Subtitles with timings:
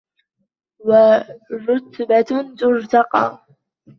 [0.79, 3.45] وَرُتْبَةً تُرْتَقَى